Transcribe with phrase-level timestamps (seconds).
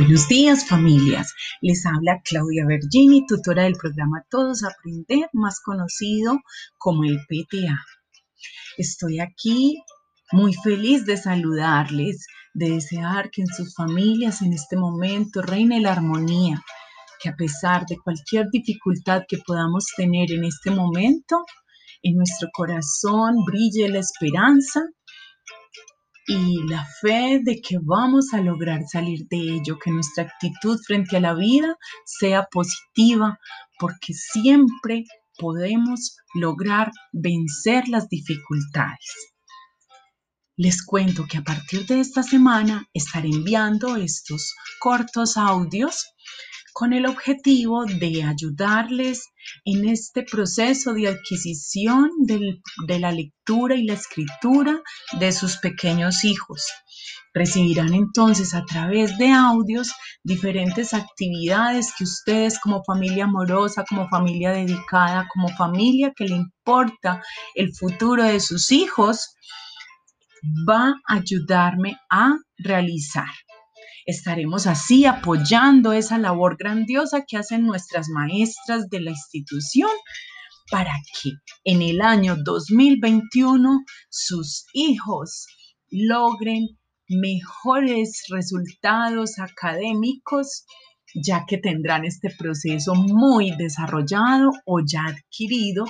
[0.00, 6.38] Buenos días familias, les habla Claudia Vergini, tutora del programa Todos Aprender, más conocido
[6.76, 7.76] como el PTA.
[8.76, 9.82] Estoy aquí
[10.30, 15.94] muy feliz de saludarles, de desear que en sus familias en este momento reine la
[15.94, 16.62] armonía,
[17.20, 21.44] que a pesar de cualquier dificultad que podamos tener en este momento,
[22.04, 24.80] en nuestro corazón brille la esperanza
[26.28, 31.16] y la fe de que vamos a lograr salir de ello, que nuestra actitud frente
[31.16, 33.38] a la vida sea positiva,
[33.78, 35.04] porque siempre
[35.38, 39.32] podemos lograr vencer las dificultades.
[40.56, 46.12] Les cuento que a partir de esta semana estaré enviando estos cortos audios
[46.72, 49.28] con el objetivo de ayudarles
[49.64, 54.80] en este proceso de adquisición de la lectura y la escritura
[55.18, 56.66] de sus pequeños hijos.
[57.34, 59.92] Recibirán entonces a través de audios
[60.24, 67.22] diferentes actividades que ustedes como familia amorosa, como familia dedicada, como familia que le importa
[67.54, 69.34] el futuro de sus hijos,
[70.68, 73.28] va a ayudarme a realizar.
[74.08, 79.90] Estaremos así apoyando esa labor grandiosa que hacen nuestras maestras de la institución
[80.70, 81.32] para que
[81.64, 85.46] en el año 2021 sus hijos
[85.90, 86.68] logren
[87.06, 90.64] mejores resultados académicos,
[91.14, 95.84] ya que tendrán este proceso muy desarrollado o ya adquirido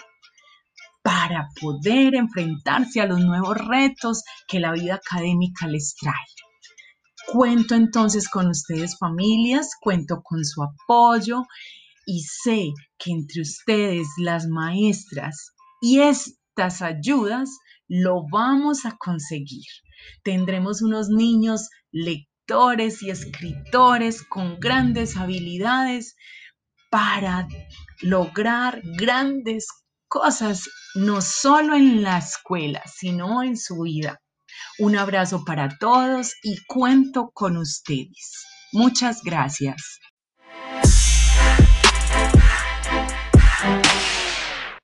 [1.05, 6.48] para poder enfrentarse a los nuevos retos que la vida académica les trae.
[7.31, 11.43] Cuento entonces con ustedes familias, cuento con su apoyo
[12.07, 17.51] y sé que entre ustedes, las maestras y estas ayudas,
[17.87, 19.67] lo vamos a conseguir.
[20.25, 26.17] Tendremos unos niños lectores y escritores con grandes habilidades
[26.91, 27.47] para
[28.01, 29.67] lograr grandes
[30.09, 34.19] cosas, no solo en la escuela, sino en su vida.
[34.79, 38.45] Un abrazo para todos y cuento con ustedes.
[38.73, 39.99] Muchas gracias.